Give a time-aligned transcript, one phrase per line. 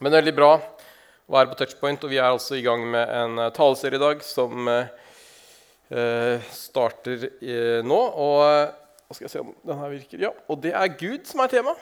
[0.00, 2.82] Men det er veldig bra å være på Touchpoint, og vi er altså i gang
[2.90, 8.00] med en eh, taleserie i dag som eh, starter eh, nå.
[8.24, 10.24] Og hva skal jeg se om den her virker?
[10.26, 11.76] Ja, og det er Gud som er tema.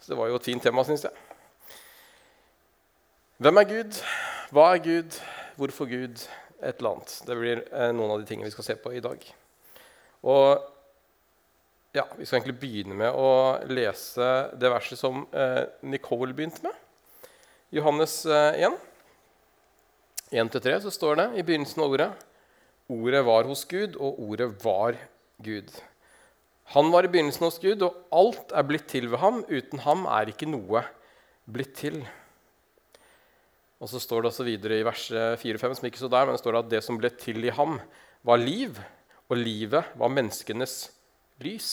[0.00, 1.14] Så det var jo et fint tema, syns jeg.
[3.42, 4.00] Hvem er Gud?
[4.54, 5.18] Hva er Gud?
[5.60, 6.24] Hvorfor Gud?
[6.62, 7.14] Et eller annet.
[7.26, 9.22] Det blir eh, noen av de tingene vi skal se på i dag.
[10.30, 10.68] Og
[11.92, 13.32] ja, Vi skal egentlig begynne med å
[13.68, 16.81] lese det verset som eh, Nicole begynte med.
[17.72, 18.74] Johannes 1.
[20.30, 22.10] Eh, 1-3 så står det i begynnelsen av ordet
[22.92, 24.98] Ordet var hos Gud, og ordet var
[25.40, 25.70] Gud.
[26.74, 29.40] Han var i begynnelsen hos Gud, og alt er blitt til ved ham.
[29.48, 30.82] Uten ham er ikke noe
[31.48, 32.02] blitt til.
[33.80, 35.06] Og så står det også videre i vers
[35.40, 37.78] 4-5, som ikke står der, men det står at det som ble til i ham,
[38.20, 38.76] var liv,
[39.32, 40.76] og livet var menneskenes
[41.40, 41.72] lys.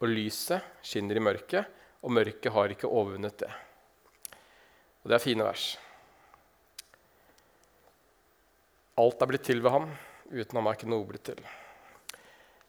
[0.00, 1.68] Og lyset skinner i mørket,
[2.00, 3.52] og mørket har ikke overvunnet det.
[5.06, 5.64] Og det er fine vers.
[8.98, 9.84] Alt er blitt til ved ham.
[10.32, 11.38] Uten ham er ikke noe blitt til.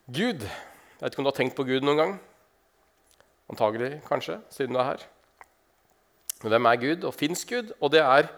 [0.06, 0.46] Gud.
[0.46, 2.14] Jeg vet ikke om du har tenkt på Gud noen gang.
[3.50, 5.08] Antagelig, kanskje, siden du er her.
[6.44, 7.74] Men hvem er Gud, og fins Gud?
[7.82, 8.30] Og det er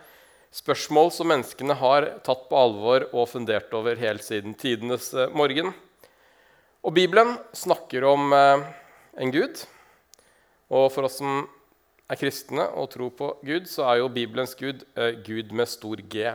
[0.56, 5.76] spørsmål som menneskene har tatt på alvor og fundert over helt siden tidenes eh, morgen.
[6.88, 8.68] Og Bibelen snakker om eh,
[9.20, 9.60] en Gud.
[10.72, 11.50] Og for oss som
[12.10, 16.02] er kristne og tror på Gud, så er jo Bibelens Gud eh, Gud med stor
[16.02, 16.26] G.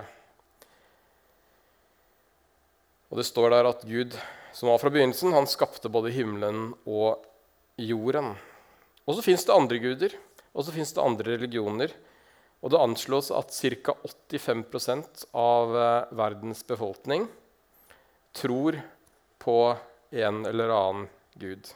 [3.10, 4.14] Og det står der at Gud,
[4.54, 7.26] som var fra begynnelsen, han skapte både himmelen og
[7.78, 8.34] jorden.
[9.04, 10.14] Og så fins det andre guder,
[10.54, 11.94] og så fins det andre religioner.
[12.64, 13.96] Og det anslås at ca.
[14.30, 17.26] 85 av eh, verdens befolkning
[18.34, 18.78] tror
[19.42, 19.58] på
[20.14, 21.68] en eller annen gud.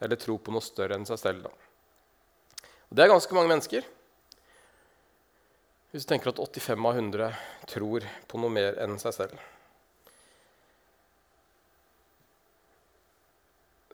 [0.00, 1.44] Eller tror på noe større enn seg selv.
[1.46, 1.69] da.
[2.90, 3.86] Og det er ganske mange mennesker.
[5.90, 7.30] Hvis du tenker at 85 av 100
[7.70, 9.40] tror på noe mer enn seg selv.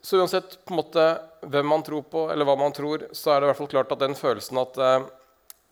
[0.06, 1.04] Så uansett på en måte,
[1.42, 3.92] hvem man tror på, eller hva man tror, så er det i hvert fall klart
[3.92, 5.08] at den følelsen at eh,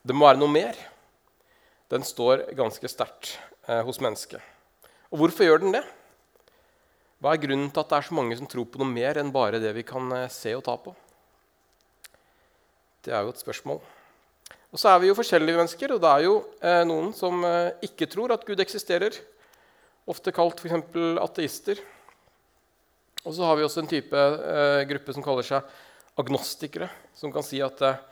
[0.05, 0.81] det må være noe mer,
[1.93, 3.37] den står ganske sterkt
[3.69, 4.43] eh, hos mennesket.
[5.15, 5.85] Og hvorfor gjør den det?
[7.23, 9.31] Hva er grunnen til at det er så mange som tror på noe mer enn
[9.33, 10.97] bare det vi kan eh, se og ta på?
[13.05, 13.83] Det er jo et spørsmål.
[14.75, 17.77] Og så er vi jo forskjellige mennesker, og det er jo eh, noen som eh,
[17.87, 19.15] ikke tror at Gud eksisterer.
[20.11, 20.97] Ofte kalt f.eks.
[21.23, 21.83] ateister.
[23.25, 25.71] Og så har vi også en type eh, gruppe som kaller seg
[26.21, 28.03] agnostikere, som kan si at eh,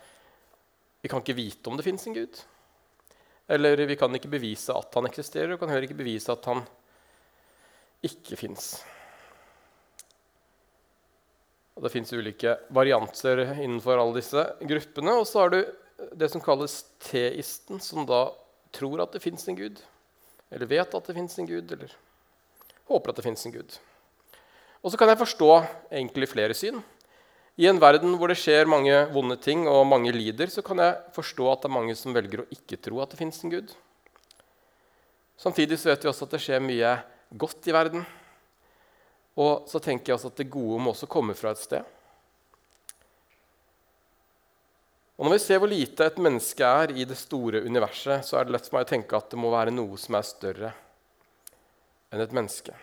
[1.02, 2.38] vi kan ikke vite om det fins en Gud.
[3.52, 6.62] Eller vi kan ikke bevise at han eksisterer, og kan heller ikke bevise at han
[8.06, 8.76] ikke fins.
[11.82, 15.16] Og Det fins ulike varianter innenfor alle disse gruppene.
[15.18, 15.58] Og så har du
[16.14, 18.28] det som kalles teisten, som da
[18.70, 19.80] tror at det fins en gud.
[20.54, 21.90] Eller vet at det fins en gud, eller
[22.86, 23.74] håper at det fins en gud.
[24.78, 25.50] Og så kan jeg forstå
[25.90, 26.78] egentlig flere syn.
[27.58, 31.00] I en verden hvor det skjer mange vonde ting og mange lider, så kan jeg
[31.18, 33.74] forstå at det er mange som velger å ikke tro at det fins en gud.
[35.34, 36.96] Samtidig så vet vi også at det skjer mye
[37.34, 38.06] godt i verden.
[39.40, 41.98] Og så tenker jeg også at det gode må også komme fra et sted.
[45.16, 48.46] Og Når vi ser hvor lite et menneske er i det store universet, så er
[48.46, 50.72] det lett for meg å tenke at det må være noe som er større
[52.12, 52.74] enn et menneske.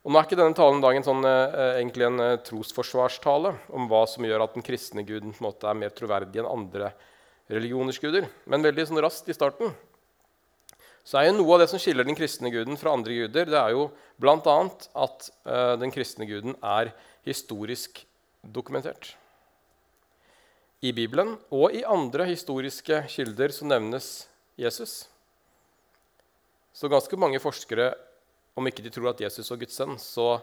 [0.00, 4.06] Og Nå er ikke denne talen dagen sånn, eh, egentlig en eh, trosforsvarstale om hva
[4.08, 6.92] som gjør at den kristne guden på en måte er mer troverdig enn andre
[7.50, 8.28] religioners guder.
[8.46, 9.74] Men veldig sånn raskt i starten
[11.04, 13.58] så er jo noe av det som skiller den kristne guden fra andre guder, det
[13.58, 13.88] er jo
[14.20, 14.36] bl.a.
[14.36, 16.92] at uh, den kristne guden er
[17.26, 18.02] historisk
[18.42, 19.14] dokumentert.
[20.80, 24.10] I Bibelen og i andre historiske kilder så nevnes
[24.60, 25.02] Jesus.
[26.72, 27.90] Så ganske mange forskere,
[28.56, 30.38] om ikke de tror at Jesus var Guds sønn, så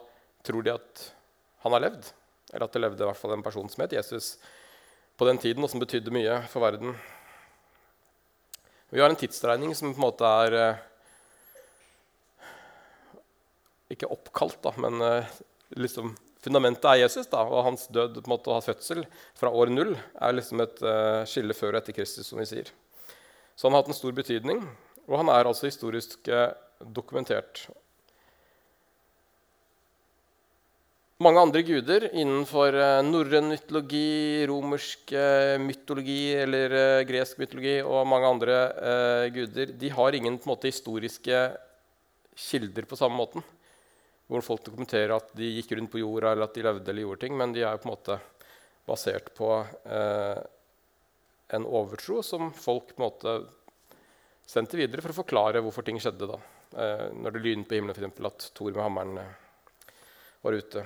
[0.45, 1.07] tror de at
[1.65, 2.11] han har levd.
[2.53, 4.35] Eller at det levde i hvert fall en person som het Jesus
[5.17, 6.93] på den tiden, og som betydde mye for verden.
[8.89, 10.83] Vi har en tidsregning som på en måte er eh,
[13.91, 15.33] Ikke oppkalt, da, men eh,
[15.75, 16.13] liksom
[16.43, 17.27] fundamentet er Jesus.
[17.31, 19.03] Da, og hans død på en måte, og hans fødsel
[19.35, 22.29] fra år null er liksom et uh, skille før og etter Kristus.
[22.29, 22.71] som vi sier.
[23.55, 24.61] Så han har hatt en stor betydning,
[25.07, 26.29] og han er altså historisk
[26.79, 27.65] dokumentert.
[31.23, 38.07] Mange andre guder innenfor uh, norrøn mytologi, romersk uh, mytologi eller uh, gresk mytologi og
[38.09, 41.41] mange andre uh, guder de har ingen på en måte, historiske
[42.37, 43.45] kilder på samme måten.
[44.27, 47.23] Hvor folk dokumenterer at de gikk rundt på jorda eller at de levde eller gjorde
[47.23, 47.37] ting.
[47.39, 48.19] Men de er på en måte
[48.87, 49.51] basert på
[51.47, 53.37] en overtro som folk på en måte
[54.47, 56.27] sendte videre for å forklare hvorfor ting skjedde.
[56.27, 56.39] da.
[56.75, 58.25] Eh, når det lynet på himmelen, f.eks.
[58.27, 59.91] at Thor med hammeren eh,
[60.43, 60.85] var ute.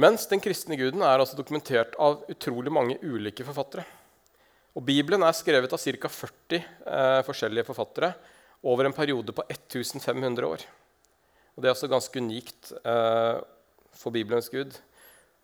[0.00, 3.84] Mens den kristne guden er altså dokumentert av utrolig mange ulike forfattere.
[4.78, 6.10] Og Bibelen er skrevet av ca.
[6.14, 8.12] 40 eh, forskjellige forfattere
[8.70, 10.64] over en periode på 1500 år.
[11.54, 13.42] Og Det er altså ganske unikt eh,
[13.92, 14.78] for Bibelens gud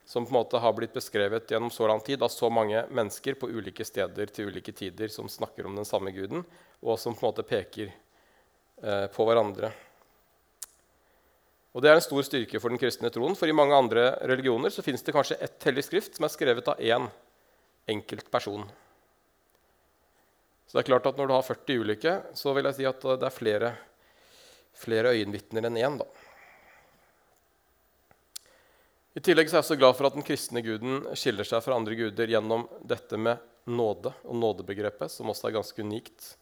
[0.06, 3.35] som på en måte har blitt beskrevet gjennom så lang tid av så mange mennesker
[3.35, 6.44] på ulike steder til ulike tider som snakker om den samme guden,
[6.81, 9.73] og som på en måte peker eh, på hverandre.
[11.76, 14.73] Og Det er en stor styrke for den kristne troen, for i mange andre religioner
[14.73, 17.05] så fins det kanskje ett hellig skrift som er skrevet av én
[17.93, 18.64] enkelt person.
[20.64, 23.05] Så det er klart at Når du har 40 ulike, så vil jeg si at
[23.20, 23.75] det er flere,
[24.73, 25.99] flere øyenvitner enn én.
[26.00, 26.08] da.
[29.14, 31.94] I tillegg er jeg så glad for at den kristne guden skiller seg fra andre
[31.94, 33.37] guder gjennom dette med
[33.69, 36.37] nåde og nådebegrepet, som også er ganske unikt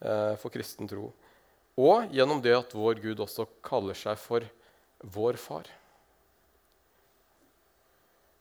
[0.00, 1.12] eh, for kristen tro.
[1.76, 4.48] Og gjennom det at vår Gud også kaller seg for
[5.02, 5.68] vår far.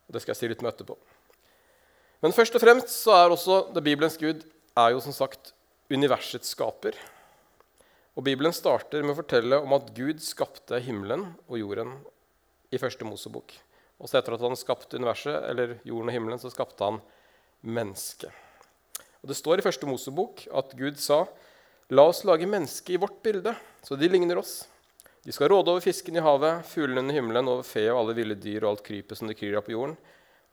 [0.08, 0.96] Det skal jeg si litt om etterpå.
[2.24, 4.46] Men først og fremst så er også det Bibelens Gud
[4.78, 5.52] er jo som sagt
[5.92, 6.96] universets skaper.
[8.18, 11.94] Og Bibelen starter med å fortelle om at Gud skapte himmelen og jorden
[12.74, 13.54] i første Mosebok.
[14.02, 17.00] Og så etter at han skapte universet, eller jorden og himmelen, så skapte han
[17.62, 18.34] mennesket.
[19.22, 21.26] Og Det står i første Mosebok at Gud sa,
[21.90, 24.68] 'La oss lage mennesket i vårt bilde, så de ligner oss.'
[25.24, 28.36] 'De skal råde over fisken i havet, fuglene under himmelen, over fe og alle ville
[28.36, 29.98] dyr og alt krypet som det kryr av på jorden.'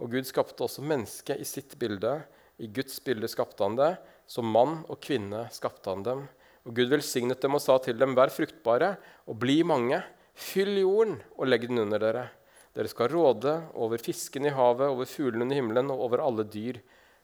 [0.02, 2.24] Og Gud skapte også mennesket i sitt bilde.
[2.58, 3.92] I Guds bilde skapte han det.
[4.26, 6.24] Som mann og kvinne skapte han dem.
[6.66, 8.96] Og Gud velsignet dem og sa til dem, 'Vær fruktbare
[9.26, 10.02] og bli mange.'
[10.34, 12.30] 'Fyll jorden og legg den under dere.'
[12.74, 16.80] Dere skal råde over fisken i havet, over fuglene under himmelen og over alle dyr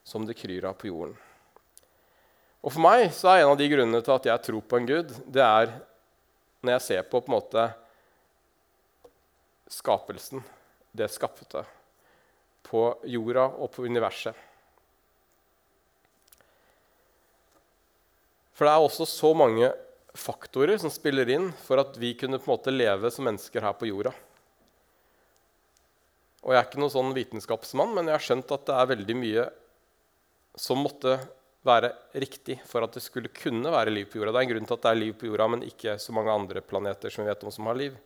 [0.07, 1.17] som det kryr av på jorden.
[2.63, 4.87] Og For meg så er en av de grunnene til at jeg tror på en
[4.87, 5.73] gud, det er
[6.61, 7.67] når jeg ser på på en måte
[9.71, 10.43] skapelsen,
[10.93, 11.65] det skapte,
[12.67, 14.35] på jorda og på universet.
[18.55, 19.71] For det er også så mange
[20.13, 23.77] faktorer som spiller inn for at vi kunne på en måte leve som mennesker her
[23.79, 24.13] på jorda.
[26.45, 29.17] Og jeg er ikke noen sånn vitenskapsmann, men jeg har skjønt at det er veldig
[29.17, 29.47] mye
[30.61, 31.17] som måtte
[31.67, 34.33] være riktig for at det skulle kunne være liv på jorda.
[34.33, 36.33] Det er en grunn til at det er liv på jorda, men ikke så mange
[36.33, 37.99] andre planeter som vi vet om som har liv.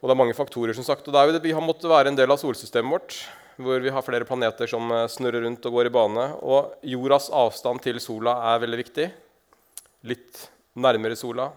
[0.00, 1.08] Og det er mange faktorer, som sagt.
[1.08, 3.16] Og det er jo det, vi har måttet være en del av solsystemet vårt,
[3.60, 6.28] hvor vi har flere planeter som eh, snurrer rundt og går i bane.
[6.40, 9.10] Og jordas avstand til sola er veldig viktig.
[10.08, 10.46] Litt
[10.80, 11.50] nærmere sola,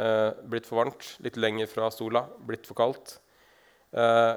[0.00, 1.14] eh, blitt for varmt.
[1.24, 3.18] Litt lenger fra sola, blitt for kaldt.
[3.92, 4.34] Eh,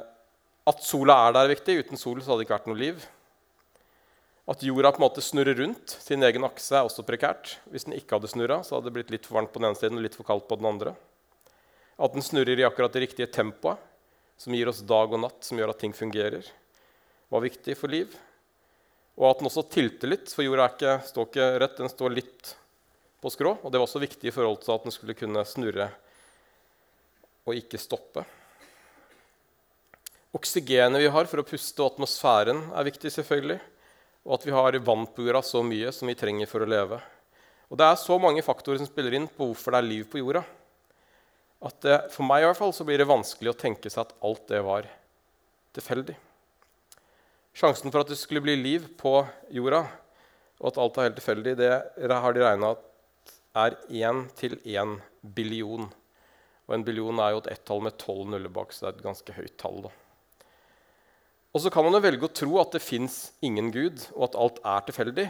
[0.66, 1.80] at sola er der, er viktig.
[1.86, 3.08] Uten sol så hadde det ikke vært noe liv.
[4.46, 7.56] At jorda på en måte snurrer rundt sin egen akse, er også prekært.
[7.74, 9.98] Hvis den ikke hadde snurra, hadde det blitt litt for varmt på den ene siden
[9.98, 10.94] og litt for kaldt på den andre.
[11.98, 13.82] At den snurrer i akkurat det riktige tempoet,
[14.38, 16.46] som gir oss dag og natt, som gjør at ting fungerer,
[17.34, 18.14] var viktig for liv.
[19.16, 22.56] Og at den også tilter litt, for jorda ikke, står ikke rett, den står litt
[23.24, 23.58] på skrå.
[23.64, 25.90] Og det var også viktig i forhold til at den skulle kunne snurre
[27.46, 28.26] og ikke stoppe.
[30.36, 33.10] Oksygenet vi har for å puste, og atmosfæren er viktig.
[33.16, 33.62] selvfølgelig.
[34.26, 37.00] Og at vi har vann på jorda så mye som vi trenger for å leve.
[37.70, 40.22] Og Det er så mange faktorer som spiller inn på hvorfor det er liv på
[40.22, 40.44] jorda.
[41.66, 44.16] At det, For meg i hvert fall så blir det vanskelig å tenke seg at
[44.26, 44.90] alt det var
[45.78, 46.16] tilfeldig.
[47.56, 49.22] Sjansen for at det skulle bli liv på
[49.54, 49.86] jorda,
[50.60, 52.74] og at alt er helt tilfeldig, det har de regna
[53.56, 54.98] er 1 til 1
[55.36, 55.88] billion.
[56.68, 59.08] Og en billion er jo et ett-tall med tolv nuller bak, så det er et
[59.08, 59.86] ganske høyt tall.
[59.88, 59.94] da.
[61.56, 64.38] Og så kan man jo velge å tro at det fins ingen gud, og at
[64.44, 65.26] alt er tilfeldig.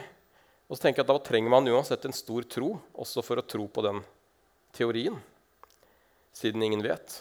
[0.66, 3.46] Og så tenker jeg at Da trenger man uansett en stor tro også for å
[3.46, 4.00] tro på den
[4.74, 5.20] teorien,
[6.34, 7.20] siden ingen vet.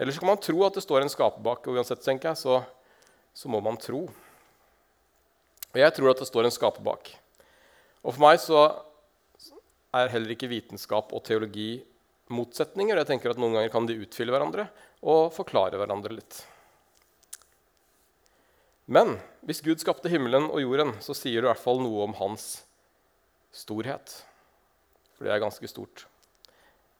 [0.00, 2.40] Eller så kan man tro at det står en skaper bak, og uansett tenker jeg,
[2.40, 2.62] så,
[3.36, 4.06] så må man tro.
[5.72, 7.12] Og jeg tror at det står en skaper bak.
[8.00, 8.64] Og for meg så
[9.92, 11.82] er heller ikke vitenskap og teologi
[12.32, 12.96] motsetninger.
[12.96, 14.70] Jeg tenker at Noen ganger kan de utfylle hverandre
[15.04, 16.40] og forklare hverandre litt.
[18.92, 22.16] Men hvis Gud skapte himmelen og jorden, så sier det i hvert fall noe om
[22.18, 22.62] hans
[23.56, 24.18] storhet.
[25.16, 26.04] For det er ganske stort.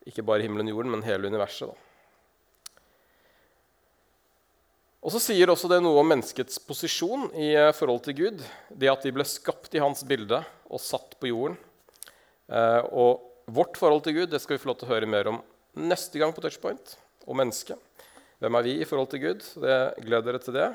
[0.09, 1.69] Ikke bare himmelen og jorden, men hele universet.
[1.69, 1.93] Da.
[5.03, 8.43] Og så sier også det noe om menneskets posisjon i forhold til Gud.
[8.71, 10.39] Det at de ble skapt i hans bilde
[10.71, 11.59] og satt på jorden.
[12.47, 15.29] Eh, og vårt forhold til Gud det skal vi få lov til å høre mer
[15.33, 15.41] om
[15.83, 16.97] neste gang på Touchpoint.
[17.27, 17.77] Og mennesket.
[18.43, 19.45] Hvem er vi i forhold til Gud?
[19.63, 20.71] Det gleder dere til det.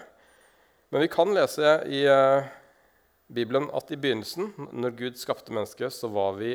[0.89, 2.45] Men vi kan lese i uh,
[3.27, 6.53] Bibelen at i begynnelsen, når Gud skapte mennesket, så var vi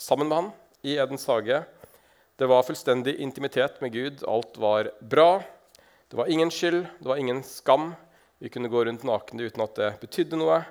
[0.00, 1.58] sammen med han i Edens hage.
[2.40, 4.22] Det var fullstendig intimitet med Gud.
[4.24, 5.42] Alt var bra.
[6.08, 7.92] Det var ingen skyld, det var ingen skam.
[8.40, 10.62] Vi kunne gå rundt nakne uten at det betydde noe.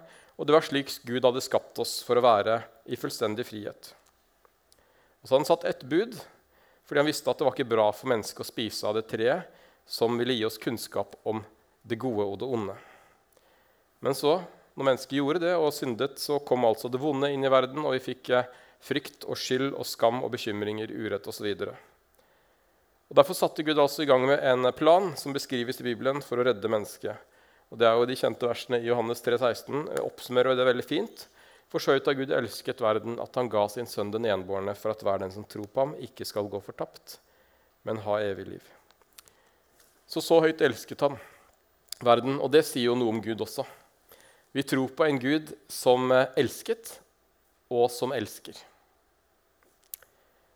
[0.41, 3.91] Og det var slik Gud hadde skapt oss for å være i fullstendig frihet.
[5.21, 6.17] Og så hadde han satt ett bud,
[6.83, 9.61] fordi han visste at det var ikke bra for mennesket å spise av det treet
[9.85, 11.45] som ville gi oss kunnskap om
[11.85, 12.75] det gode og det onde.
[14.03, 14.41] Men så,
[14.75, 17.95] når mennesket gjorde det og syndet, så kom altså det vonde inn i verden, og
[17.95, 18.49] vi fikk eh,
[18.83, 21.53] frykt og skyld og skam og bekymringer, urett osv.
[23.13, 26.47] Derfor satte Gud altså i gang med en plan som beskrives i Bibelen for å
[26.49, 27.29] redde mennesket.
[27.71, 29.85] Og Det er jo de kjente versene i Johannes 3, 16.
[30.03, 31.27] Oppsummerer det veldig fint.
[31.71, 35.01] For så av Gud elsket verden, at han ga sin sønn den enbårne, for at
[35.01, 37.17] hver den som tror på ham, ikke skal gå fortapt,
[37.87, 38.67] men ha evig liv.
[40.05, 41.17] Så så høyt elsket han
[42.05, 43.65] verden, og det sier jo noe om Gud også.
[44.53, 46.99] Vi tror på en Gud som elsket,
[47.73, 48.57] og som elsker.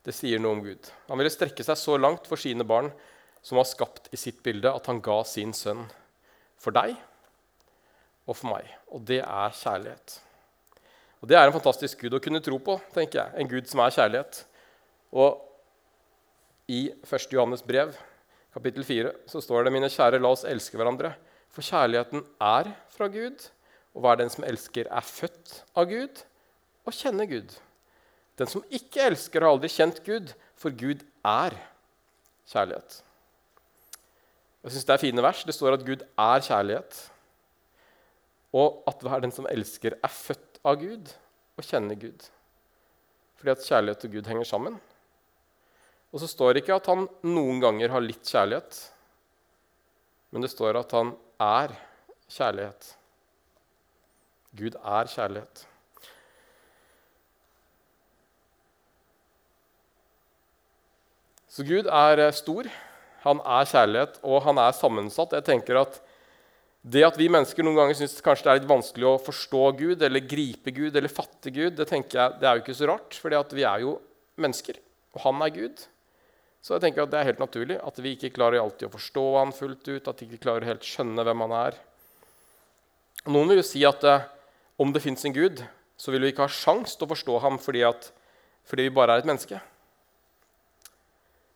[0.06, 0.92] Det sier noe om Gud.
[1.10, 2.92] Han ville strekke seg så langt for sine barn,
[3.42, 5.82] som var skapt i sitt bilde, at han ga sin sønn
[6.62, 6.94] for deg
[8.28, 8.70] og for meg.
[8.94, 10.20] Og det er kjærlighet.
[11.22, 13.34] Og Det er en fantastisk Gud å kunne tro på, tenker jeg.
[13.42, 14.44] En Gud som er kjærlighet.
[15.18, 15.42] Og
[16.70, 17.32] i 1.
[17.34, 17.96] Johannes brev,
[18.54, 21.16] kapittel 4, så står det.: Mine kjære, la oss elske hverandre.
[21.50, 23.48] For kjærligheten er fra Gud,
[23.96, 26.24] og hva er den som elsker, er født av Gud
[26.88, 27.56] og kjenner Gud.
[28.38, 31.56] Den som ikke elsker, har aldri kjent Gud, for Gud er
[32.50, 33.02] kjærlighet.
[34.64, 35.46] Jeg syns det er fine vers.
[35.48, 37.00] Det står at Gud er kjærlighet,
[38.58, 41.14] og at hver den som elsker, er født av Gud
[41.58, 42.28] og kjenner Gud.
[43.38, 44.78] Fordi at kjærlighet og Gud henger sammen.
[46.12, 48.78] Og så står det ikke at han noen ganger har litt kjærlighet,
[50.32, 51.74] men det står at han er
[52.32, 52.97] kjærlighet.
[54.56, 55.66] Gud er kjærlighet.
[61.52, 62.68] Så Gud er stor,
[63.24, 65.34] han er kjærlighet, og han er sammensatt.
[65.34, 65.98] Jeg tenker at
[66.88, 70.04] det at vi mennesker noen ganger syns kanskje det er litt vanskelig å forstå Gud
[70.06, 73.18] eller gripe Gud eller fatte Gud, det tenker jeg, det er jo ikke så rart,
[73.18, 73.98] for vi er jo
[74.40, 74.78] mennesker,
[75.18, 75.84] og han er Gud.
[76.64, 79.26] Så jeg tenker at det er helt naturlig at vi ikke klarer alltid å forstå
[79.40, 81.78] han fullt ut, at vi ikke klarer helt skjønne hvem han er.
[83.28, 84.26] Noen vil jo si at eh,
[84.78, 85.64] om det fins en Gud,
[85.98, 88.12] så vil vi ikke ha sjans til å forstå ham fordi, at,
[88.70, 89.60] fordi vi bare er et menneske.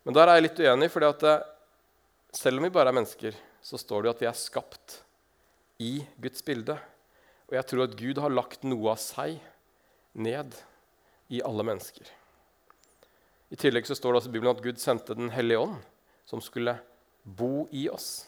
[0.01, 1.43] Men der er jeg litt uenig, at eh,
[2.33, 4.97] selv om vi bare er mennesker, så står det at vi er skapt
[5.81, 6.77] i Guds bilde.
[7.49, 9.37] Og jeg tror at Gud har lagt noe av seg
[10.17, 10.57] ned
[11.31, 12.09] i alle mennesker.
[13.51, 15.77] I tillegg så står det også i Bibelen at Gud sendte Den hellige ånd,
[16.25, 16.77] som skulle
[17.23, 18.25] bo i oss,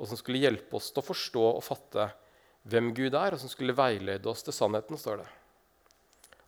[0.00, 2.08] og som skulle hjelpe oss til å forstå og fatte
[2.68, 5.28] hvem Gud er, og som skulle veilede oss til sannheten, står det.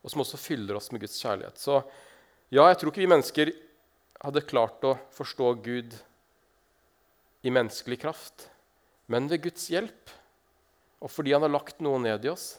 [0.03, 1.57] Og som også fyller oss med Guds kjærlighet.
[1.57, 1.79] Så
[2.53, 3.53] ja, jeg tror ikke vi mennesker
[4.23, 5.95] hadde klart å forstå Gud
[7.43, 8.47] i menneskelig kraft.
[9.11, 10.11] Men ved Guds hjelp,
[11.03, 12.53] og fordi han har lagt noe ned i oss,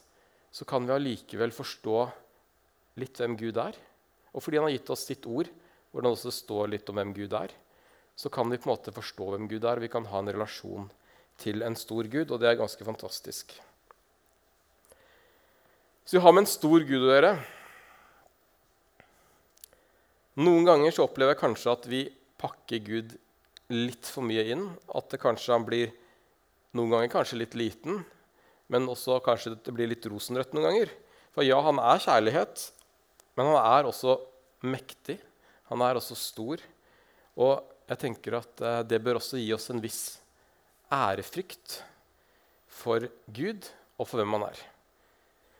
[0.55, 1.99] så kan vi allikevel forstå
[3.01, 3.79] litt hvem Gud er.
[4.35, 5.49] Og fordi han har gitt oss sitt ord,
[5.91, 7.55] hvor det også står litt om hvem Gud er,
[8.15, 10.31] så kan vi på en måte forstå hvem Gud er, og vi kan ha en
[10.31, 10.91] relasjon
[11.41, 13.55] til en stor Gud, og det er ganske fantastisk.
[16.05, 17.35] Så vi har med en stor Gud å gjøre.
[20.45, 22.01] Noen ganger så opplever jeg kanskje at vi
[22.41, 23.15] pakker Gud
[23.73, 24.67] litt for mye inn.
[24.93, 25.93] At det kanskje han blir
[26.75, 28.03] noen ganger kanskje litt liten,
[28.73, 30.93] men også kanskje det blir litt rosenrødt noen ganger.
[31.35, 32.67] For ja, han er kjærlighet,
[33.39, 34.19] men han er også
[34.67, 35.19] mektig.
[35.71, 36.61] Han er også stor.
[37.41, 37.55] Og
[37.89, 40.03] jeg tenker at eh, det bør også gi oss en viss
[40.93, 41.81] ærefrykt
[42.69, 44.63] for Gud og for hvem han er.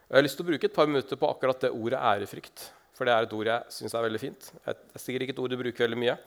[0.09, 2.67] Jeg har lyst til å bruke et par minutter på akkurat det ordet ærefrykt.
[2.95, 4.51] For det er et ord jeg syns er veldig fint.
[4.55, 6.19] Det er sikkert ikke et ord du bruker veldig mye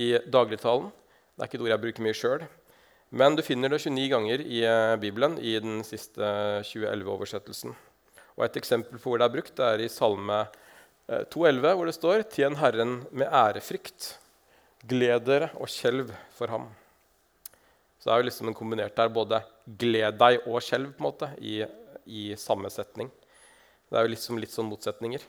[0.00, 0.88] i dagligtalen.
[1.34, 2.46] Det er ikke et ord jeg bruker mye sjøl.
[3.16, 6.30] Men du finner det 29 ganger i eh, Bibelen i den siste
[6.66, 7.76] 2011-oversettelsen.
[8.36, 10.44] Og Et eksempel på hvor det er brukt, det er i Salme
[11.08, 14.16] 2,11, eh, hvor det står Tjen Herren med ærefrykt.
[14.86, 16.66] Gled dere og skjelv for ham.
[18.06, 19.40] Så det er jo liksom en kombinert der både
[19.82, 21.56] gled deg og skjelv på en måte, i,
[22.06, 23.08] i samme setning.
[23.90, 25.24] Det er jo liksom litt sånn motsetninger.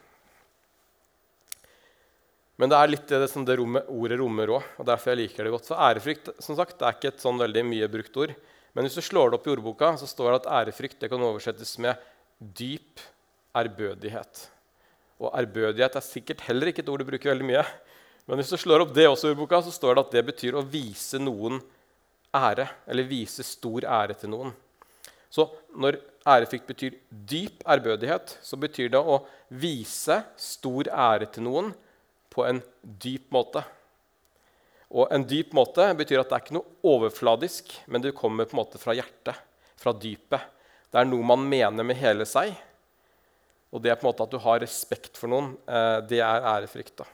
[2.61, 4.67] Men det er litt det som det rommet, ordet rommer òg.
[4.77, 5.65] Og derfor jeg liker det godt.
[5.71, 8.33] Så ærefrykt som sagt, det er ikke et sånn veldig mye brukt ord.
[8.77, 11.25] Men hvis du slår det opp i ordboka, så står det at ærefrykt det kan
[11.25, 12.03] oversettes med
[12.59, 13.01] dyp
[13.57, 14.43] ærbødighet.
[15.17, 17.65] Og ærbødighet er sikkert heller ikke et ord du bruker veldig mye.
[18.29, 20.59] Men hvis du slår opp det også i ordboka, så står det at det betyr
[20.61, 21.57] å vise noen
[22.35, 22.67] ære.
[22.87, 24.53] Eller vise stor ære til noen.
[25.29, 31.73] Så når ærefrykt betyr dyp ærbødighet, så betyr det å vise stor ære til noen
[32.33, 33.63] på en dyp måte.
[34.87, 38.55] Og en dyp måte betyr at det er ikke noe overfladisk, men det kommer på
[38.55, 39.35] en måte fra hjertet,
[39.75, 40.53] fra dypet.
[40.87, 42.53] Det er noe man mener med hele seg.
[43.75, 45.51] Og det er på en måte at du har respekt for noen.
[45.67, 47.03] Eh, det er ærefrykt.
[47.03, 47.07] da.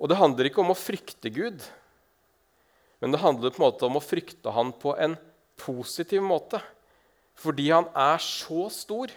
[0.00, 1.60] Og det handler ikke om å frykte Gud,
[3.04, 5.12] men det handler på en måte om å frykte han på en
[5.60, 6.56] positiv måte.
[7.36, 9.12] Fordi han er så stor.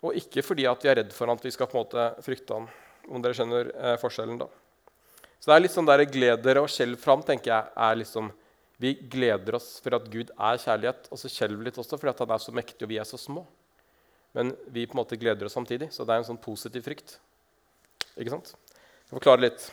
[0.00, 2.70] Og ikke fordi vi er redd for at vi skal på en måte frykte han.
[3.04, 4.48] Om dere skjønner eh, forskjellen, da.
[5.36, 8.32] Så det er litt sånn der gleder og skjelv fram, tenker jeg, er liksom
[8.80, 12.32] Vi gleder oss for at Gud er kjærlighet, og så skjelver litt også fordi han
[12.34, 13.44] er så mektig, og vi er så små.
[14.32, 17.18] Men vi på en måte gleder oss samtidig, så det er en sånn positiv frykt.
[18.16, 18.56] Ikke sant?
[18.56, 19.72] Jeg forklarer forklare litt.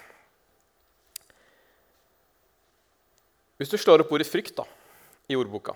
[3.62, 4.63] Hvis du slår opp ordet 'frykt' da,
[5.30, 5.75] i ordboka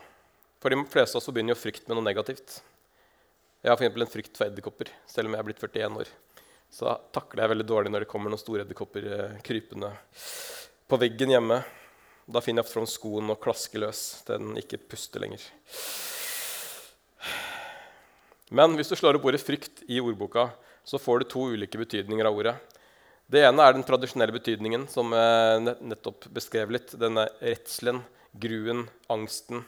[0.58, 2.56] For de fleste av oss begynner jo frykt med noe negativt.
[3.62, 6.10] Jeg har for en frykt for edderkopper, selv om jeg er blitt 41 år.
[6.74, 9.92] Så takler jeg veldig dårlig når det kommer noen store edderkopper eh, krypende
[10.90, 11.60] på veggen hjemme.
[12.26, 15.46] Da finner jeg fram skoen og klasker løs til den ikke puster lenger.
[18.50, 20.50] Men hvis du slår opp ordet 'frykt' i ordboka,
[20.82, 22.58] så får du to ulike betydninger av ordet.
[23.26, 26.92] Det ene er den tradisjonelle betydningen, som jeg nettopp beskrev litt.
[27.02, 28.04] Denne redselen,
[28.38, 29.64] gruen, angsten.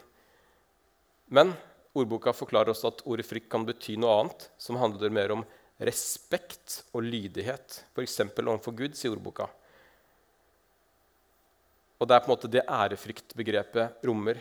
[1.34, 1.56] Men
[1.98, 5.46] ordboka forklarer også at ordet 'frykt' kan bety noe annet, som handler mer om
[5.80, 8.20] respekt og lydighet, f.eks.
[8.38, 9.50] overfor Gud, sier ordboka.
[11.98, 14.38] Og det er på en måte det ærefryktbegrepet rommer.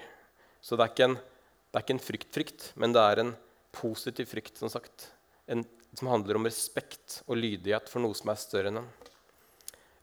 [0.60, 3.34] Så det er ikke en, det er ikke en fryktfrykt, men det er en
[3.72, 5.10] positiv frykt, som sagt.
[5.48, 5.64] En,
[5.96, 8.90] som handler om respekt og lydighet for noe som er større enn en.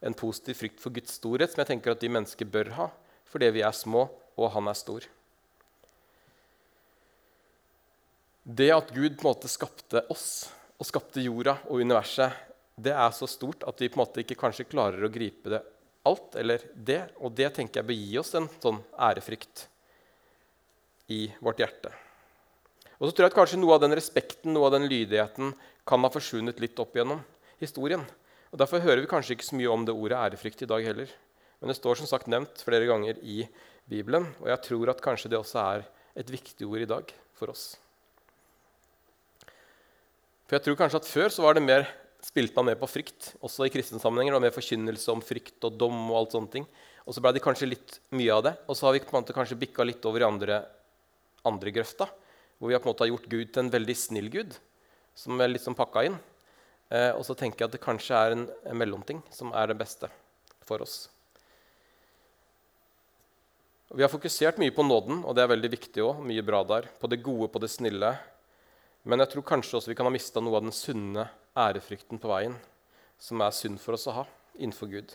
[0.04, 2.88] En positiv frykt for Guds storhet, som jeg tenker at de mennesker bør ha,
[3.30, 4.06] fordi vi er små,
[4.36, 5.06] og han er stor.
[8.44, 12.34] Det at Gud på en måte skapte oss og skapte jorda og universet,
[12.76, 15.62] det er så stort at vi på en måte ikke kanskje klarer å gripe det
[16.04, 16.34] alt.
[16.36, 19.68] eller det, Og det tenker jeg bør gi oss en sånn ærefrykt
[21.08, 21.92] i vårt hjerte.
[22.98, 25.54] Og så tror jeg at kanskje noe av den respekten noe av den lydigheten
[25.86, 27.22] kan ha forsvunnet litt opp gjennom
[27.60, 28.04] historien.
[28.54, 31.10] Og Derfor hører vi kanskje ikke så mye om det ordet ærefrykt i dag heller.
[31.58, 33.48] Men det står som sagt nevnt flere ganger i
[33.90, 35.82] Bibelen, og jeg tror at kanskje det også er
[36.22, 37.64] et viktig ord i dag for oss.
[40.46, 41.88] For jeg tror kanskje at Før så var det mer,
[42.22, 44.36] spilte man mer på frykt, også i kristne sammenhenger.
[44.36, 45.96] og mer forkynnelse om frykt og dom.
[46.12, 46.66] Og alt sånne ting.
[47.08, 48.54] Og så ble det kanskje litt mye av det.
[48.68, 50.60] Og så har vi på en måte kanskje bikka litt over i andre,
[51.44, 52.06] andre grøfta.
[52.60, 54.54] Hvor vi har på en måte gjort Gud til en veldig snill Gud,
[55.18, 56.20] som er litt sånn pakka inn.
[56.92, 59.78] Eh, og så tenker jeg at det kanskje er en, en mellomting som er det
[59.80, 60.10] beste
[60.64, 61.08] for oss.
[63.94, 66.22] Vi har fokusert mye på nåden, og det er veldig viktig òg.
[66.26, 66.88] Mye bra der.
[66.98, 68.14] På det gode, på det snille,
[69.04, 71.26] men jeg tror kanskje også vi kan ha mista noe av den sunne
[71.60, 72.56] ærefrykten på veien,
[73.20, 74.24] som er synd for oss å ha
[74.56, 75.12] innenfor Gud.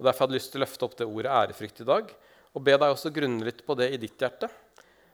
[0.00, 2.14] Og Derfor hadde jeg lyst til å løfte opp det ordet ærefrykt i dag
[2.56, 4.48] og be deg også grunne litt på det i ditt hjerte.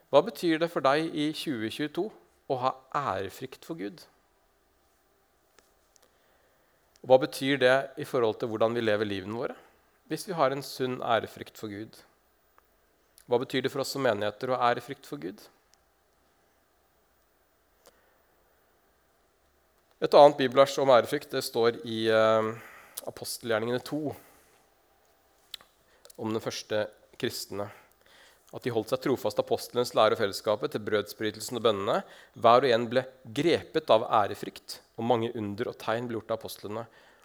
[0.07, 3.99] Hva betyr det for deg i 2022 å ha ærefrykt for Gud?
[7.03, 9.59] Og hva betyr det i forhold til hvordan vi lever livene våre
[10.11, 11.95] hvis vi har en sunn ærefrykt for Gud?
[13.25, 15.39] Hva betyr det for oss som menigheter å ha ærefrykt for Gud?
[20.03, 22.51] Et annet bibelvers om ærefrykt det står i uh,
[23.07, 24.01] apostelgjerningene 2
[26.19, 26.85] om den første
[27.19, 27.69] kristne.
[28.53, 32.03] At de holdt seg trofast apostlenes lære og fellesskapet til brødsbrytelsen og bønnene.
[32.37, 36.37] Hver og en ble grepet av ærefrykt, og mange under og tegn ble gjort av
[36.37, 36.83] apostlene.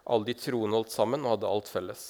[0.09, 2.05] Alle de troende holdt sammen og hadde alt felles.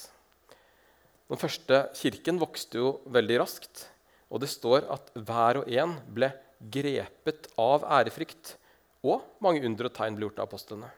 [1.29, 3.83] Den første kirken vokste jo veldig raskt,
[4.31, 6.31] og det står at hver og en ble
[6.71, 8.55] grepet av ærefrykt.
[9.03, 10.89] Og mange under og tegn ble gjort av apostlene.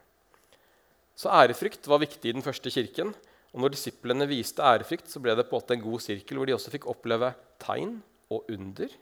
[1.18, 3.12] Så ærefrykt var viktig i den første kirken.
[3.52, 6.48] Og når disiplene viste ærefrykt, så ble det på en måte en god sirkel hvor
[6.48, 7.98] de også fikk oppleve tegn
[8.32, 8.96] og under.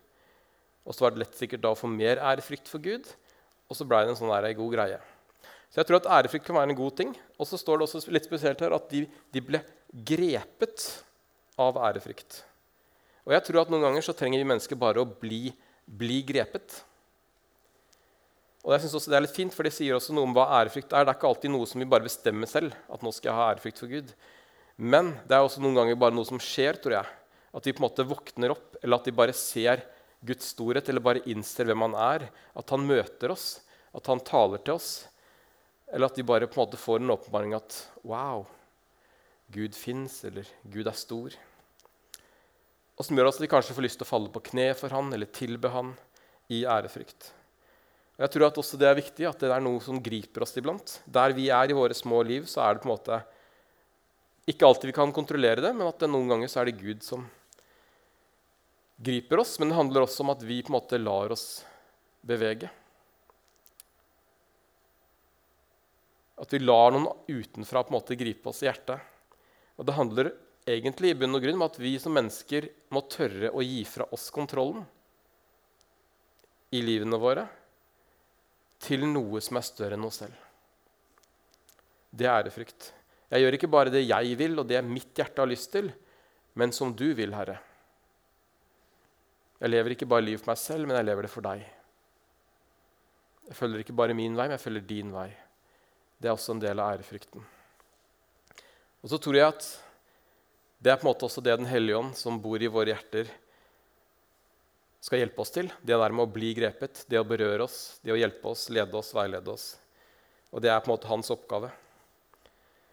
[0.84, 3.08] Og så var det lett sikkert da å få mer ærefrykt for Gud.
[3.70, 5.00] Og så ble det en sånn der, god greie.
[5.70, 7.14] Så jeg tror at ærefrykt kan være en god ting.
[7.38, 9.62] Og så står det også litt spesielt her at de, de ble
[10.06, 10.86] grepet
[11.60, 12.42] av ærefrykt.
[13.28, 15.50] Og jeg tror at noen ganger så trenger vi mennesker bare å bli,
[15.86, 16.80] bli grepet.
[18.64, 20.48] Og jeg synes også Det er litt fint, for det sier også noe om hva
[20.58, 21.06] ærefrykt er.
[21.06, 22.74] Det er ikke alltid noe som vi bare bestemmer selv.
[22.90, 24.12] at nå skal jeg ha ærefrykt for Gud.
[24.76, 26.80] Men det er også noen ganger bare noe som skjer.
[26.82, 27.19] tror jeg.
[27.50, 29.82] At de på en måte våkner opp, eller at de bare ser
[30.22, 32.28] Guds storhet, eller bare innser hvem han er.
[32.54, 33.60] At han møter oss,
[33.96, 34.90] at han taler til oss.
[35.90, 38.44] Eller at de bare på en måte får en åpenbaring at wow,
[39.50, 41.34] Gud fins, eller Gud er stor.
[42.94, 45.08] og som gjør at de kanskje får lyst til å falle på kne for han
[45.16, 45.94] eller tilbe han
[46.52, 47.30] i ærefrykt.
[48.18, 50.52] Og jeg tror at også det er viktig, at det er noe som griper oss
[50.60, 50.98] iblant.
[51.08, 53.22] Der vi er i våre små liv, så er det på en måte
[54.52, 57.00] ikke alltid vi kan kontrollere det, men at det noen ganger så er det Gud
[57.06, 57.24] som
[59.02, 59.56] griper oss.
[59.58, 61.62] Men det handler også om at vi på en måte lar oss
[62.20, 62.70] bevege.
[66.40, 69.00] At vi lar noen utenfra på en måte gripe oss i hjertet.
[69.80, 70.32] Og det handler
[70.68, 74.06] egentlig i bunn og grunn om at vi som mennesker må tørre å gi fra
[74.12, 74.84] oss kontrollen
[76.70, 77.46] i livene våre
[78.80, 80.36] til noe som er større enn oss selv.
[82.10, 82.92] Det er ærefrykt.
[83.30, 85.90] Jeg gjør ikke bare det jeg vil, og det mitt hjerte har lyst til,
[86.58, 87.60] men som du vil, Herre.
[89.60, 91.62] Jeg lever ikke bare livet for meg selv, men jeg lever det for deg.
[93.50, 95.28] Jeg følger ikke bare min vei, men jeg følger din vei.
[96.20, 97.44] Det er også en del av ærefrykten.
[99.00, 99.68] Og så tror jeg at
[100.80, 103.28] det er på en måte også det Den hellige ånd, som bor i våre hjerter,
[105.00, 105.68] skal hjelpe oss til.
[105.80, 108.96] Det der med å bli grepet, det å berøre oss, det å hjelpe oss, lede
[108.96, 109.66] oss, veilede oss.
[110.52, 111.70] Og det er på en måte hans oppgave.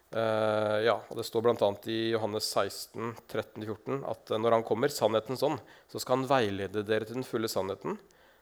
[0.08, 1.68] Uh, ja, og Det står bl.a.
[1.92, 5.58] i Johannes 16, 13-14 at uh, når han kommer, sannhetens ånd,
[5.92, 7.98] så skal han veilede dere til den fulle sannheten.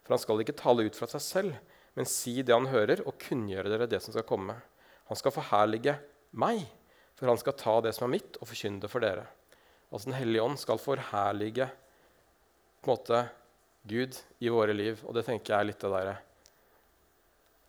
[0.07, 1.57] For han skal ikke tale ut fra seg selv,
[1.98, 4.55] men si det han hører, og kunngjøre dere det som skal komme.
[5.11, 5.96] Han skal forherlige
[6.38, 6.62] meg,
[7.18, 9.26] for han skal ta det som er mitt, og forkynne det for dere.
[9.90, 11.66] Altså Den hellige ånd skal forherlige
[12.83, 13.24] på en måte
[13.87, 15.02] Gud i våre liv.
[15.07, 16.12] Og det tenker jeg er litt av der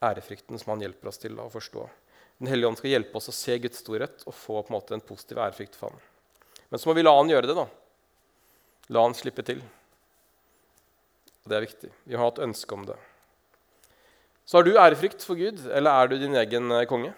[0.06, 1.86] ærefrykten som han hjelper oss til å forstå.
[2.38, 4.93] Den hellige ånd skal hjelpe oss å se Guds storhet og få på en måte
[4.97, 6.02] en positiv ærefrykt for ham.
[6.69, 7.56] Men så må vi la han gjøre det.
[7.58, 7.67] da.
[8.93, 9.63] La han slippe til.
[11.43, 11.91] Og Det er viktig.
[12.06, 12.97] Vi har et ønske om det.
[14.47, 17.12] Så har du ærefrykt for Gud, eller er du din egen eh, konge?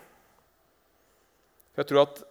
[1.78, 2.24] Jeg tror at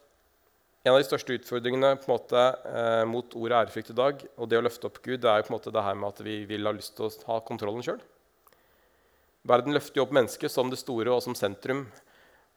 [0.83, 4.49] en av de største utfordringene på en måte, eh, mot ordet ærefrykt i dag, og
[4.49, 6.23] det å løfte opp Gud, det er jo på en måte det her med at
[6.25, 8.01] vi vil ha lyst til å ha kontrollen sjøl.
[9.47, 11.87] Verden løfter jo opp mennesket som det store og som sentrum,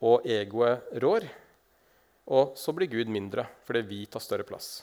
[0.02, 1.28] og egoet rår.
[2.32, 4.82] Og så blir Gud mindre fordi vi tar større plass.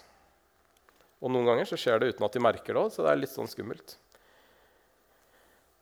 [1.19, 3.35] Og Noen ganger så skjer det uten at de merker det, så det er litt
[3.35, 3.97] sånn skummelt.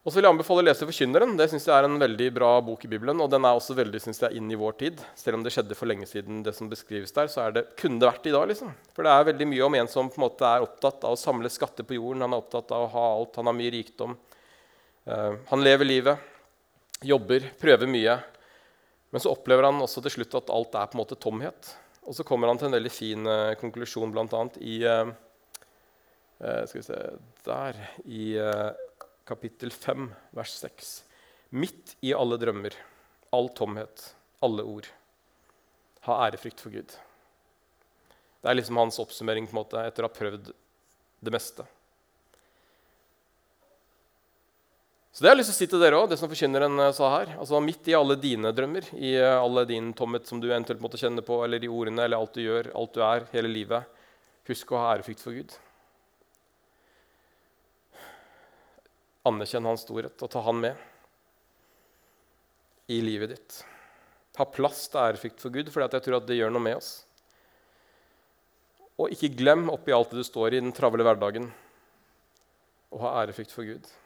[0.07, 1.35] Og så vil jeg anbefale å lese 'Forkynneren'.
[1.35, 3.21] Det synes jeg er en veldig bra bok i Bibelen.
[3.21, 5.01] Og den er også veldig synes jeg, inn i vår tid.
[5.17, 8.07] Selv om det skjedde for lenge siden, det som beskrives der, så det, kunne det
[8.07, 8.47] vært i dag.
[8.47, 8.71] liksom.
[8.95, 11.19] For det er veldig mye om en som på en måte er opptatt av å
[11.19, 12.23] samle skatter på jorden.
[12.23, 13.35] Han er opptatt av å ha alt.
[13.35, 14.17] Han har mye rikdom.
[15.11, 16.19] Uh, han lever livet,
[17.03, 18.23] jobber, prøver mye.
[19.15, 21.71] Men så opplever han også til slutt at alt er på en måte tomhet.
[22.07, 24.43] Og så kommer han til en veldig fin uh, konklusjon, bl.a.
[24.63, 25.15] i uh,
[26.39, 26.99] Skal vi se
[27.47, 28.25] Der i
[29.27, 30.91] kapittel 5, vers 6.
[31.57, 32.75] Midt i alle drømmer,
[33.35, 34.11] all tomhet,
[34.45, 34.89] alle ord,
[36.07, 36.95] ha ærefrykt for Gud.
[38.43, 40.53] Det er liksom hans oppsummering på en måte, etter å ha prøvd
[41.27, 41.67] det meste.
[45.17, 46.91] Så det har jeg lyst til å si til dere òg, det som forkynneren eh,
[46.93, 47.31] sa her.
[47.41, 51.01] Altså Midt i alle dine drømmer, i eh, alle din tomhet som du eventuelt måtte
[51.01, 53.89] kjenne på, eller i ordene, eller alt du gjør, alt du er, hele livet,
[54.51, 55.57] husk å ha ærefrykt for Gud.
[59.33, 60.87] Anerkjenn hans storhet og ta han med
[62.93, 63.61] i livet ditt.
[64.37, 66.95] Ha plass til ærefrykt for Gud, for jeg tror at det gjør noe med oss.
[69.01, 71.55] Og ikke glem oppi alt det du står i den travle hverdagen,
[72.93, 73.97] å ha ærefrykt for Gud.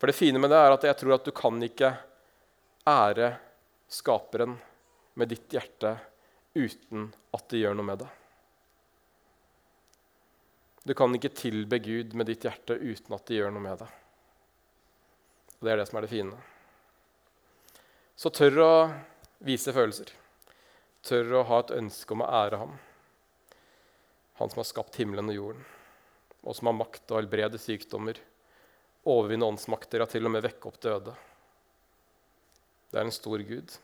[0.00, 1.92] For det fine med det er at jeg tror at du kan ikke
[2.88, 3.34] ære
[3.90, 4.54] Skaperen
[5.18, 5.96] med ditt hjerte
[6.54, 8.06] uten at det gjør noe med det.
[10.86, 13.88] Du kan ikke tilbe Gud med ditt hjerte uten at det gjør noe med det.
[15.58, 16.38] Og Det er det som er det fine.
[18.16, 18.72] Så tør å
[19.44, 20.14] vise følelser.
[21.02, 22.78] Tør å ha et ønske om å ære ham.
[24.40, 25.64] Han som har skapt himmelen og jorden,
[26.46, 28.16] og som har makt til å helbrede sykdommer,
[29.08, 31.14] overvinne åndsmakter, og til og med vekke opp døde.
[32.90, 33.76] Det er en stor Gud.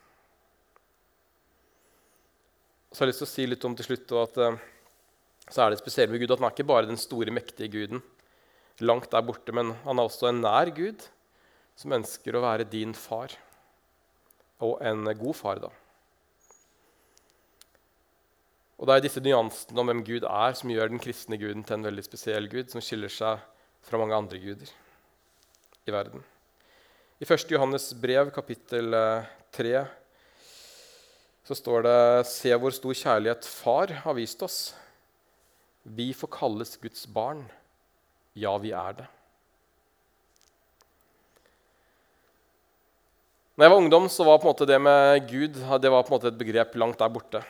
[2.90, 4.60] Så jeg har lyst til å si litt om til slutt at eh,
[5.52, 8.04] så er det spesielt med Gud at han er ikke bare den store, mektige guden
[8.84, 11.04] langt der borte, men han er også en nær Gud
[11.80, 13.32] som ønsker å være din far.
[14.64, 15.70] Og en god far, da.
[18.76, 21.78] Og Det er disse nyansene om hvem Gud er, som gjør den kristne guden til
[21.78, 23.40] en veldig spesiell gud, som skiller seg
[23.86, 24.72] fra mange andre guder
[25.86, 26.24] i verden.
[27.22, 27.50] I 1.
[27.54, 28.94] Johannes brev, kapittel
[29.54, 29.86] 3, eh,
[31.46, 34.74] så står det Se hvor stor kjærlighet Far har vist oss,
[35.86, 37.44] vi får kalles Guds barn.
[38.34, 39.06] Ja, vi er det.
[43.56, 46.10] Når jeg var ungdom, så var på en måte det med Gud det var på
[46.10, 47.40] en måte et begrep langt der borte.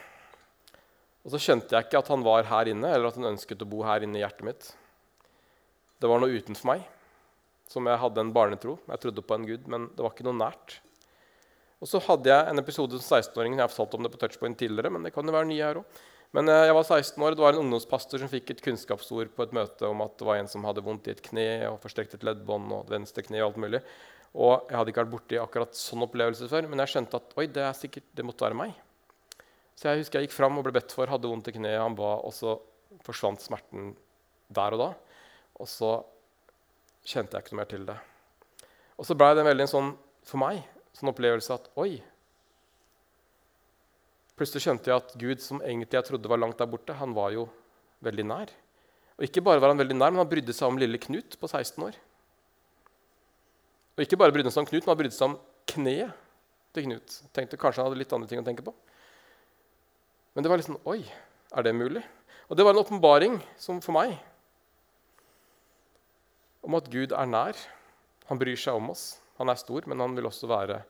[1.24, 3.66] Og så skjønte jeg ikke at han var her inne, eller at han ønsket å
[3.66, 4.68] bo her inne i hjertet mitt.
[5.98, 6.84] Det var noe utenfor meg,
[7.70, 8.76] som jeg hadde en barnetro.
[8.86, 10.78] Jeg trodde på en gud, men det var ikke noe nært.
[11.82, 13.56] Og så hadde jeg en episode som 16-åring.
[13.58, 15.82] Jeg har fortalt om det på Touchpoint tidligere, men det kan jo være nye her
[15.82, 15.98] òg.
[16.34, 19.44] Men eh, jeg var 16 år, det var en ungdomspastor som fikk et kunnskapsord på
[19.46, 22.16] et møte om at det var en som hadde vondt i et kne og forstrekt
[22.16, 23.82] et leddbånd og venstre kne og alt mulig.
[24.36, 27.46] Og Jeg hadde ikke vært borti akkurat sånn opplevelse før, men jeg skjønte at oi,
[27.46, 28.74] det, er sikkert, det måtte være meg.
[29.76, 31.96] Så jeg husker jeg gikk fram og ble bedt for, hadde vondt i kneet, han
[31.96, 32.58] ba, og så
[33.06, 33.94] forsvant smerten
[34.56, 34.90] der og da.
[35.60, 35.94] Og så
[37.06, 37.96] kjente jeg ikke noe mer til det.
[38.96, 39.90] Og så blei det en veldig sånn,
[40.26, 40.62] for meg
[40.96, 41.90] sånn opplevelse at oi
[44.36, 47.30] Plutselig skjønte jeg at Gud, som egentlig jeg trodde var langt der borte, han var
[47.32, 47.46] jo
[48.04, 48.50] veldig nær.
[49.16, 51.48] Og ikke bare var han veldig nær, men han brydde seg om lille Knut på
[51.48, 51.96] 16 år.
[53.96, 55.38] Og ikke bare brydde seg om Knut, men han brydde seg om
[55.72, 56.20] kneet
[56.76, 57.16] til Knut.
[57.32, 58.76] Tenkte Kanskje han hadde litt andre ting å tenke på.
[60.36, 61.00] Men det var liksom Oi,
[61.56, 62.04] er det mulig?
[62.52, 64.18] Og det var en åpenbaring for meg
[66.66, 67.58] om at Gud er nær.
[68.30, 69.20] Han bryr seg om oss.
[69.38, 70.80] Han er stor, men han vil også være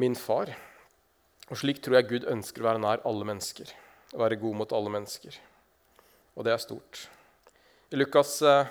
[0.00, 0.52] min far.
[1.50, 3.70] Og slik tror jeg Gud ønsker å være nær alle mennesker,
[4.14, 5.38] å være god mot alle mennesker.
[6.38, 7.06] Og det er stort.
[7.90, 8.70] I Lukas eh,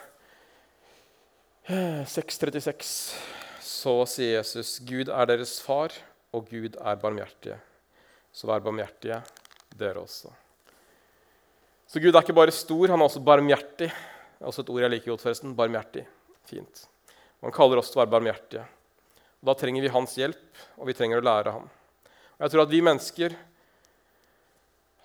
[1.69, 2.93] 6,36
[3.69, 5.93] så sier Jesus, 'Gud er deres far,
[6.33, 7.59] og Gud er barmhjertige.'
[8.33, 9.19] Så vær barmhjertige,
[9.77, 10.31] dere også.
[11.89, 13.89] Så Gud er ikke bare stor, han er også barmhjertig.
[14.39, 15.55] Også et ord jeg liker godt, forresten.
[15.57, 16.05] Barmhjertig.
[16.47, 16.85] Fint.
[17.43, 18.63] Han kaller oss til å være barmhjertige.
[19.39, 21.69] Og da trenger vi hans hjelp, og vi trenger å lære ham.
[22.37, 23.35] Og jeg tror at vi mennesker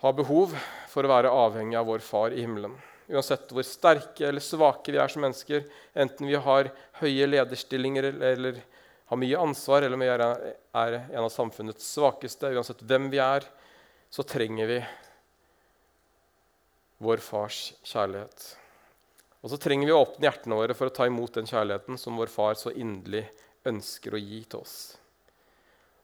[0.05, 0.55] har behov
[0.91, 2.75] for å være avhengig av vår Far i himmelen.
[3.11, 6.71] Uansett hvor sterke eller svake vi er som mennesker, enten vi har
[7.03, 8.63] høye lederstillinger eller
[9.11, 13.45] har mye ansvar, eller om vi er en av samfunnets svakeste, uansett hvem vi er,
[14.11, 14.81] så trenger vi
[17.05, 18.64] vår fars kjærlighet.
[19.45, 22.17] Og så trenger vi å åpne hjertene våre for å ta imot den kjærligheten som
[22.17, 23.27] vår far så inderlig
[23.69, 24.77] ønsker å gi til oss.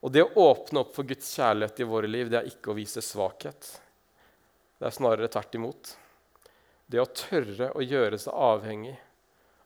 [0.04, 2.76] Og det å åpne opp for Guds kjærlighet i våre liv, det er ikke å
[2.76, 3.70] vise svakhet.
[4.76, 5.94] Det er snarere tvert imot.
[6.84, 8.94] Det å tørre å gjøre seg avhengig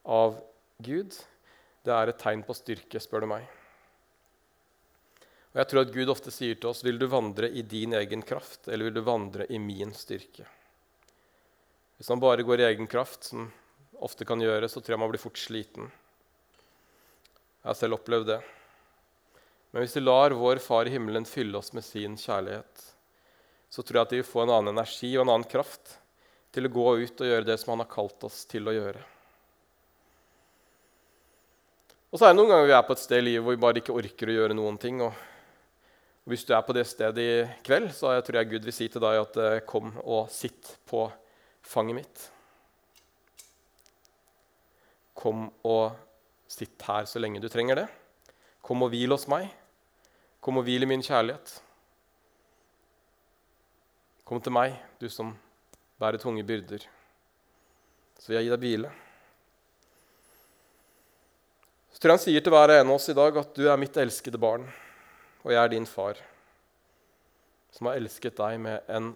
[0.07, 0.39] av
[0.79, 1.19] Gud,
[1.83, 3.51] det er et tegn på styrke, spør du meg.
[5.51, 8.23] Og jeg tror at Gud ofte sier til oss, 'Vil du vandre i din egen
[8.23, 10.47] kraft, eller vil du vandre i min styrke?'
[11.97, 13.53] Hvis man bare går i egen kraft, som
[14.03, 15.91] ofte kan gjøre, så tror jeg man blir fort sliten.
[17.63, 18.41] Jeg har selv opplevd det.
[19.73, 22.85] Men hvis vi lar vår Far i himmelen fylle oss med sin kjærlighet,
[23.73, 25.97] så tror jeg at vi vil få en annen energi og en annen kraft
[26.55, 29.03] til å gå ut og gjøre det som han har kalt oss til å gjøre.
[32.15, 33.63] Og så er det noen ganger vi er på et sted i livet hvor vi
[33.65, 35.01] bare ikke orker å gjøre noen ting.
[35.03, 37.33] Og hvis du er på det stedet i
[37.67, 41.09] kveld, så tror jeg Gud vil si til deg at eh, kom og sitt på
[41.67, 42.29] fanget mitt.
[45.15, 45.95] Kom og
[46.51, 47.87] sitt her så lenge du trenger det.
[48.65, 49.49] Kom og hvil hos meg.
[50.45, 51.59] Kom og hvil i min kjærlighet.
[54.25, 55.35] Kom til meg, du som
[56.01, 56.85] bærer tunge byrder.
[58.19, 58.93] Så vil jeg gi deg hvile.
[61.93, 63.79] Så tror jeg han sier til hver en av oss i dag at du er
[63.81, 64.65] mitt elskede barn,
[65.45, 66.19] og jeg er din far,
[67.71, 69.13] som har elsket deg med en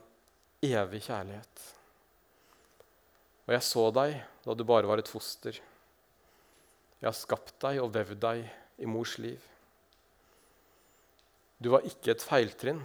[0.63, 1.65] evig kjærlighet.
[3.49, 5.57] Og jeg så deg da du bare var et foster.
[6.99, 8.45] Jeg har skapt deg og vevd deg
[8.83, 9.43] i mors liv.
[11.59, 12.81] Du var ikke et feiltrinn,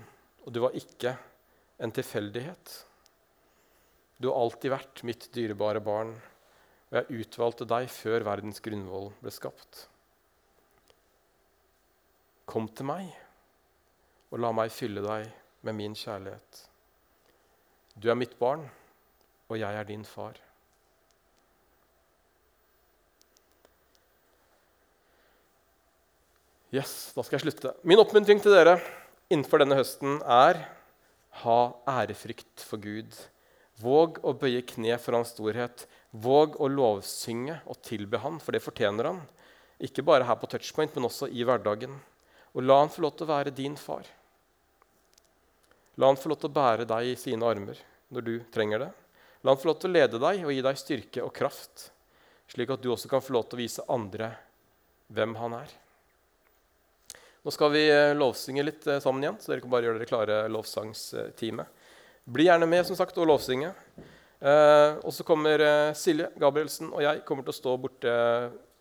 [0.45, 1.15] og du var ikke
[1.81, 2.73] en tilfeldighet.
[4.21, 6.13] Du har alltid vært mitt dyrebare barn,
[6.91, 9.87] og jeg utvalgte deg før verdens grunnvoll ble skapt.
[12.49, 13.09] Kom til meg,
[14.29, 15.29] og la meg fylle deg
[15.65, 16.63] med min kjærlighet.
[17.97, 18.65] Du er mitt barn,
[19.49, 20.37] og jeg er din far.
[26.73, 27.69] Yes, da skal jeg slutte.
[27.85, 28.79] Min oppmuntring til dere
[29.29, 30.57] innenfor denne høsten er
[31.43, 31.57] ha
[32.01, 33.13] ærefrykt for Gud.
[33.83, 35.83] Våg å bøye kne for hans storhet.
[36.09, 39.21] Våg å lovsynge og tilbe han, for det fortjener han.
[39.85, 41.93] Ikke bare her på touchpoint, men også i hverdagen.
[42.57, 44.09] Og la han få lov til å være din far.
[46.01, 47.77] La han få lov til å bære deg i sine armer
[48.13, 48.91] når du trenger det.
[49.45, 51.91] La han få lov til å lede deg og gi deg styrke og kraft,
[52.49, 54.33] slik at du også kan få lov til å vise andre
[55.13, 55.79] hvem han er.
[57.43, 60.07] Nå skal vi eh, lovsynge litt eh, sammen igjen, så dere kan bare gjøre dere
[60.07, 61.81] klare lovsangsteamet.
[62.23, 63.73] Bli gjerne med som sagt, og lovsynge.
[64.39, 68.13] Eh, og så kommer eh, Silje Gabrielsen og jeg kommer til å stå borte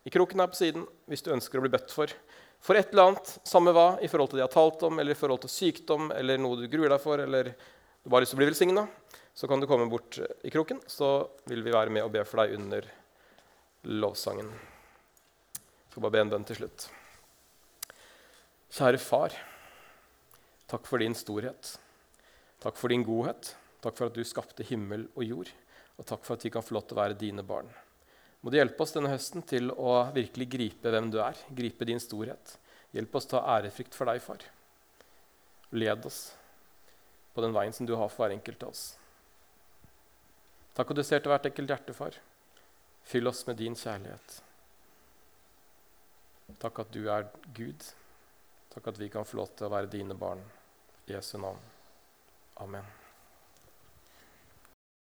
[0.03, 2.14] i kroken her på siden hvis du ønsker å bli bedt for.
[2.62, 5.14] For et eller annet, samme hva, i forhold til det jeg har talt om, eller
[5.14, 8.37] i forhold til sykdom, eller noe du gruer deg for, eller du bare har lyst
[8.37, 8.87] til å bli velsigna,
[9.35, 11.12] så kan du komme bort i kroken, så
[11.51, 12.87] vil vi være med og be for deg under
[13.90, 14.55] lovsangen.
[14.55, 16.92] Jeg skal bare be en bønn til slutt.
[18.72, 19.35] Kjære far.
[20.70, 21.74] Takk for din storhet.
[22.62, 23.50] Takk for din godhet.
[23.85, 25.50] Takk for at du skapte himmel og jord.
[26.00, 27.68] Og takk for at vi kan få lov til å være dine barn.
[28.40, 32.00] Må du hjelpe oss denne høsten til å virkelig gripe hvem du er, gripe din
[32.00, 32.56] storhet.
[32.96, 34.40] Hjelp oss til å ha ærefrykt for deg, far.
[35.76, 36.24] Led oss
[37.37, 38.85] på den veien som du har for hver enkelt av oss.
[40.72, 42.16] Takk at du ser til hvert enkelt hjerte, far.
[43.04, 44.38] Fyll oss med din kjærlighet.
[46.62, 47.92] Takk at du er Gud.
[48.72, 50.40] Takk at vi kan få lov til å være dine barn.
[51.06, 51.61] I Jesu navn.
[52.64, 53.01] Amen.